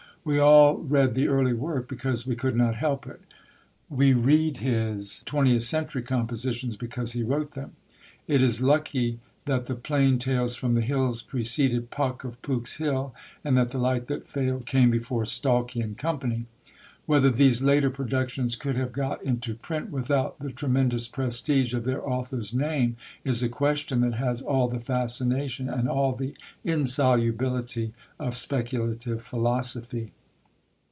[0.23, 3.21] We all read the early work because we could not help it;
[3.89, 7.71] we read his twentieth century compositions because he wrote them.
[8.27, 13.15] It is lucky that the Plain Tales from the Hills preceded Puck of Pook's Hill,
[13.43, 16.19] and that The Light that Failed came before Stalky and Co.
[17.07, 22.07] Whether these later productions could have got into print without the tremendous prestige of their
[22.07, 22.95] author's name,
[23.25, 30.11] is a question that has all the fascination and all the insolubility of speculative philosophy.